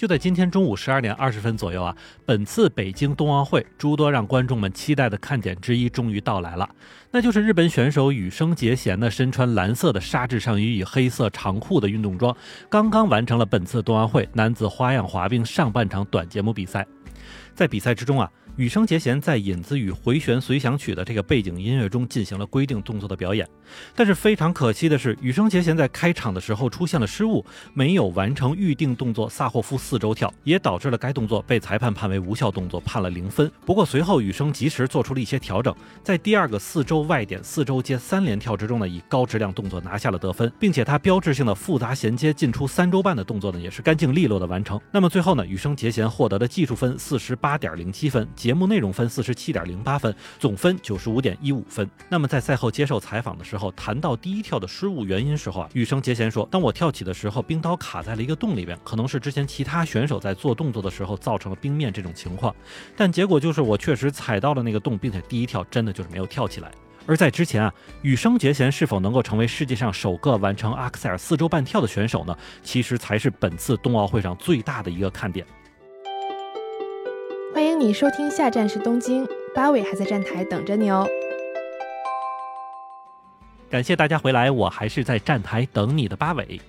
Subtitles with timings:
[0.00, 1.94] 就在今天中午十二点二十分左右啊，
[2.24, 6.66] 本次北京冬奥会诸多让观众们期待的看点之一终于到来了，
[7.10, 12.34] 那就是日本选手羽生结弦的，身穿蓝色的纱质上衣与黑色长裤的运动装，
[12.70, 16.86] 刚刚完成了本次冬奥会男子花样滑冰上半场短节目比赛，
[17.54, 18.30] 在比赛之中啊。
[18.56, 23.48] 羽生结弦在引子与回旋随想曲的这个背景音乐中进行了规定动作的表演，
[23.94, 33.50] 但是非常可惜的是，羽生结弦在开场的时候出现了失误，没有完成预定动作萨霍夫四周跳，也导致了该动作被裁判判为无效动作，判了零分。
[33.64, 44.78] 不过随后羽生及时做出了一些调整，在第二个四周外点四周接三连跳之中呢，以高质量动作拿下了得分，并且他标志性的复杂衔接进出三周半的动作呢，也是干净利落的完成。
[44.92, 48.28] 那么最后呢，羽生结弦获得的技术分四十八点零七分。
[48.40, 51.86] 节目内容分四十七点零八分，总分九十五点一五分。
[52.08, 62.56] 那么在赛后接受采访的时候，谈到第一跳的失误原因时候啊，羽生结弦说：“当我跳起的时候，冰刀卡在了一个洞里边，可能是之前其他选手在做动作的时候造成了冰面这种情况，
[62.96, 66.72] 但结果就是我确实踩到了那个洞，并且第一跳真的就是没有跳起来。
[67.04, 72.34] 而在之前啊，羽生结弦是否能够成为世界上首个完成阿克塞尔四周半跳的选手呢？
[72.62, 75.46] 其实才是本次冬奥会上最大的一个看点。”
[77.52, 81.08] 欢迎你收听，下站是东京，八尾还在站台等着你哦。
[83.68, 86.60] 感谢大家回来，我还是在站台等你的八尾。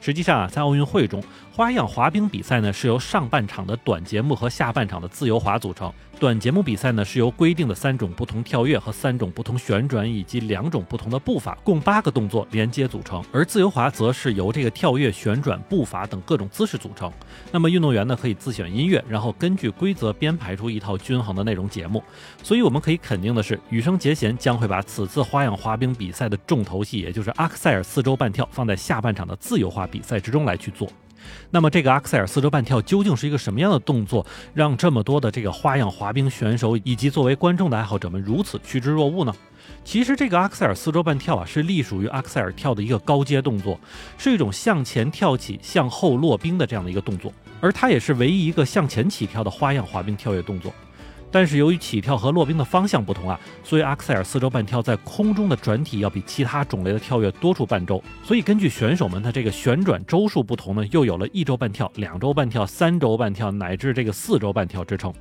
[0.00, 5.92] 实际上啊，在奥运会中，花样滑冰比赛呢是由上半场的短节目和下半场的自由滑组成。
[6.22, 13.20] 短节目比赛呢是由规定的三种不同跳跃和三种不同旋转以及两种不同的步伐，共八个动作连接组成。
[13.32, 17.12] 而自由滑则是由这个跳跃、旋转、步伐等各种姿势组成。
[17.50, 22.00] 那么运动员呢可以自选音乐，然后根据规则编排出一套均衡的内容节目。
[22.40, 30.88] 所以我们可以肯定的是，羽生结弦将会把此次花样滑冰比赛的重头戏，也就是阿克塞尔四周半跳，放在下半场的自由滑比赛之中来去做。
[31.50, 34.24] 那么这个阿克塞尔四周半跳究竟是一个什么样的动作，
[34.54, 39.34] 让这么多的这个花样滑冰选手以及作为观众的爱好者们如此趋之若鹜呢？
[39.84, 43.78] 其实这个阿克塞尔四周半跳啊，是隶属于阿克塞尔跳的一个高阶动作，
[44.16, 50.72] 是一种向前跳起、向后落冰的这样的一个动作，而它也是唯一一个向前起跳的花样滑冰跳跃动作。
[51.32, 58.00] 但是由于起跳和落冰的方向不同啊，所以阿克塞尔四周半跳在空中的转体要比其他种类的跳跃多出半周。
[58.22, 65.12] 所以根据选手们的这个旋转周数不同呢，又有了一周半跳、两周半跳、三周半跳乃至这个四周半跳之称。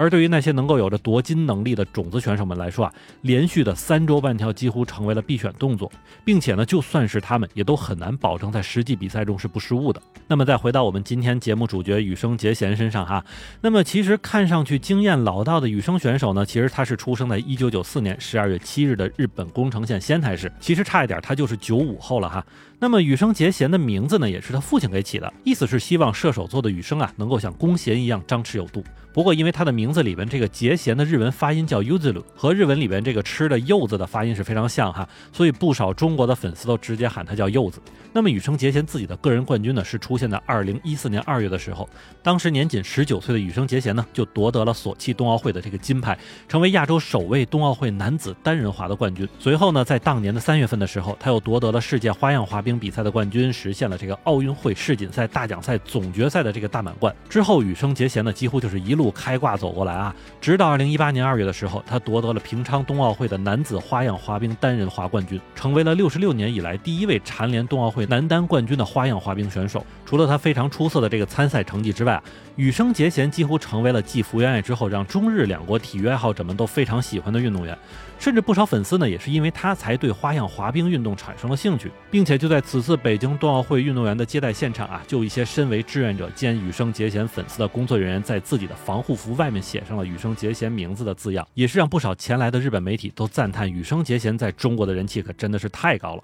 [0.00, 5.92] 而对于那些能够有着夺金能力的种子选手们来说啊，连续的三周半跳几乎成为了必选动作，
[6.24, 10.00] 并且呢，就算是他们也都很难保证在实际比赛中是不失误的。
[10.26, 13.22] 那么再回到我们今天节目主角羽生结弦身上哈，
[13.60, 22.42] 那么其实看上去经验老道的羽生选手呢，其实他是出生在一九九四年十二月七日的日本宫城县仙台市，其实差一点他就是九五后了哈。
[22.82, 28.82] 那么羽生结弦的名字呢，也是他父亲给起的，意思是希望射手座的羽生啊，能够像弓弦一样张弛有度。
[29.12, 37.82] 不过，因为他的名字里边这个结弦的日文发音叫 Uzuru，和日文里边这个吃的柚子的发音是非常像哈，所以不少中国的粉丝都直接喊他叫柚子。
[38.12, 41.86] 那么羽生结弦自己的个人冠军呢，是出现在二零一四年二月的时候，
[42.22, 46.16] 当时年仅十九岁的羽生结弦呢，就夺得了索契冬奥会的这个金牌，
[46.48, 49.28] 成为亚洲首位冬奥会男子单人滑的冠军。
[49.38, 57.14] 随后呢，在当年的三月份的时候，他又夺得了世界花样滑冰比赛的冠军，实现了这个奥运会世锦赛大奖赛总决赛的这个大满贯。
[57.28, 59.10] 之后，羽生结弦呢，几乎就是一路。
[59.12, 69.84] 开挂走过来啊，直到二零一八年二月的时候，他夺得了平昌冬奥会的男子花样滑冰单人滑冠军，成为了六十六年以来第一位蝉联冬奥会男单冠军的花样滑冰选手。
[70.06, 72.22] 除了他非常出色的这个参赛成绩之外，
[72.56, 77.76] 羽生结弦几乎成为了继福原爱之后，让中日两国体育爱好者们都非常喜欢的运动员。
[78.18, 96.22] 甚至不少粉丝呢，也是因为他才对花样滑冰运动产生了兴趣，并且就在此次北京冬奥会运动员的接待现场啊，就一些身为志愿者兼羽生结弦粉丝的工作人员在自己的防护服外面写上了羽生结弦名字的字样，也是让不少前来的日本媒体都赞叹羽生结弦在中国的人气可真的是太高了。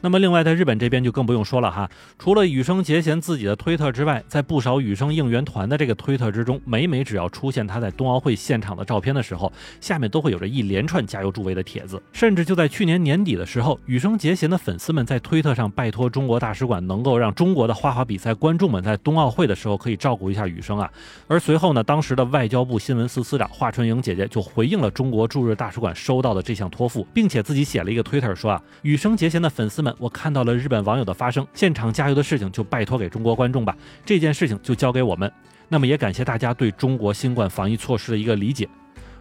[0.00, 1.90] 那么，另外在日本这边就更不用说了哈。
[2.18, 12.00] 除了羽生结弦自己的推特之外，在不少羽生应援团的这个推特之中，每每只要出现他在冬奥会现场的照片的时候，下面都会有着一连串加油助威的帖子。
[12.12, 20.88] 甚至就在去年年底的时候，羽生结弦的粉丝们在推特上拜托中国大使馆，能够让中国的花滑比赛观众们在冬奥会的时候可以照顾一下羽生啊。
[21.26, 29.94] 而随后呢，当时的外交部新闻司司长华春莹姐姐就回应了中国驻日大使馆收到的这项托付，并且自己写了一个推特说啊，羽生结弦的粉粉丝们。
[29.98, 35.30] 我看到了日本网友的发声，现场加油的事情就拜托给中国观众吧，这件事情就交给我们。
[35.68, 38.66] 那么也感谢大家对中国新冠防疫措施的一个理解。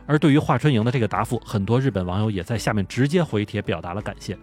[0.05, 4.37] 而对于华春莹的这个答复，很多日本网友也在下面直接回帖表达了感谢。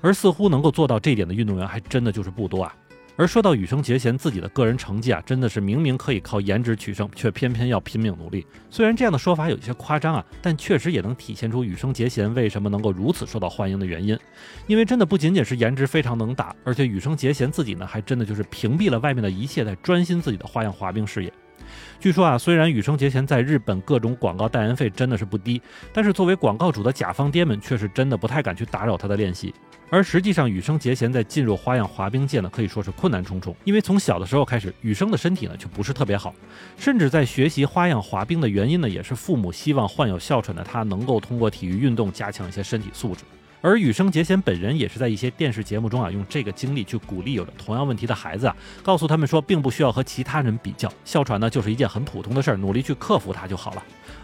[0.00, 2.72] 而似乎能够做到这点的运动员还真的就是不多啊。
[3.16, 8.46] 而说到羽生结弦自己的个人成绩啊，真的是明明可以靠颜值取胜，却偏偏要拼命努力。
[8.70, 14.18] 虽然这样的说法有些夸张啊，但确实也能体现出羽生结弦为什么能够如此受到欢迎的原因。
[14.66, 21.32] 因为真的不仅仅是颜值非常能打，而且羽生结弦自己呢，还真的就是屏蔽了外面的一切，在专心自己的花样滑冰事业。
[21.98, 25.60] 据说啊，虽然羽生结弦在日本各种广告代言费真的是不低，
[25.92, 29.54] 但是作为广告主的甲方爹们却是真的不太敢去打扰他的练习。
[29.92, 33.54] 而实际上，羽生结弦在进入花样滑冰界呢，可以说是困难重重。
[33.64, 36.32] 因为从小的时候开始，羽生的身体呢就不是特别好，
[36.78, 43.24] 甚至在学习花样滑冰的原因呢，也是父母希望患有哮喘的他能够通过体育运动加强一些身体素质。
[43.60, 53.82] 而羽生结弦本人也是在一些电视节目中啊，用这个经历去鼓励有着同样问题的孩子啊，告诉他们说，并不需要和其他人比较，哮喘呢就是一件很普通的事儿，努力去克服它就好了。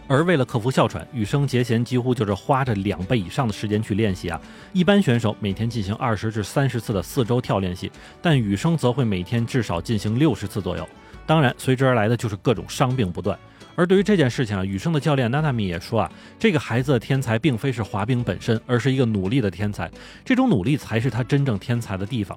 [0.08, 4.40] 而为了克服哮喘，羽生结弦几乎就是花着两倍以上的时间去练习啊。
[4.72, 7.90] 一般选手每天进行二十至三十次的四周跳练习，
[8.22, 10.88] 但羽生则会每天至少进行六十次左右。
[11.26, 13.36] 当然，随之而来的就是各种伤病不断。
[13.76, 19.90] 而对于这件事情啊，羽生的教练娜娜米也说啊，这个孩子的天才并非是滑冰本身，而是一个努力的天才。
[20.24, 22.36] 这种努力才是他真正天才的地方。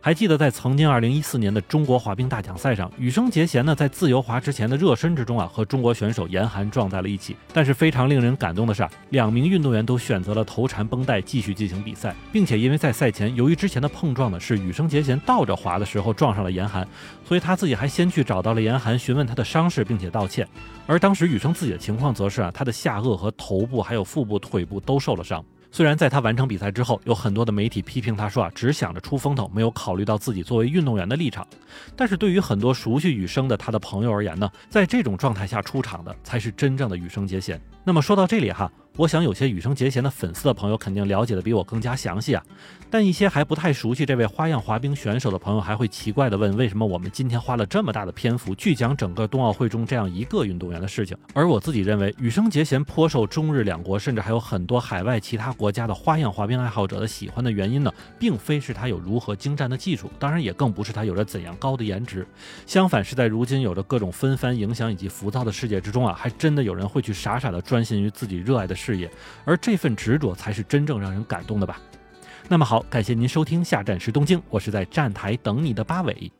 [0.00, 7.36] 还记得在曾经二零一四年的中国滑冰大奖赛上，羽生结弦呢在自由滑之前的热身之中啊，和中国选手严寒撞在了一起。
[7.52, 16.86] 但是非常令人感动的是啊，两名运动员都选择了头缠绷带继续进行比赛，并且因为在赛前由于之前的碰撞呢是羽生结弦倒着滑的时候撞上了严寒，
[17.24, 20.46] 所以他自己还先去找到了严寒询问他的伤势，并且道歉。
[20.86, 25.44] 而当时羽生自己的情况则是啊，他的下颚和头部还有腹部、腿部都受了伤。
[25.74, 31.46] 虽然在他完成比赛之后，有很多的媒体批评他说啊，只想着出风头，没有考虑到自己作为运动员的立场。
[31.96, 37.58] 但是对于很多熟悉羽生的他的朋友而言呢，在这种状态下出场的才是真正的羽生结弦。
[37.84, 38.70] 那么说到这里哈。
[38.98, 42.44] 我想有些羽生结弦的粉丝的朋友肯定了解的比我更加详细啊，
[42.90, 51.16] 但一些还不太熟悉这位花样滑冰选手的朋友还会奇怪的问：为什么我们今天花了这么大的篇幅去讲整个冬奥会中这样一个运动员的事情？
[51.32, 62.26] 而我自己认为，羽生结弦颇受中日两国甚至还有很多海外其他国家的花样滑冰爱好者的喜欢的原因呢，并非是他有如何精湛的技术，当然也更不是他有着怎样高的颜值，
[62.66, 68.76] 相反是在如今有着各种纷繁影响以及浮躁的世界之中啊，还真的有人会去傻傻的专心于自己热爱的。
[68.82, 69.08] 事业，
[69.44, 71.80] 而这份执着才是真正让人感动的吧。
[72.48, 76.32] 那么好，感谢您收听，下站时东京，我是在站台等你的八尾。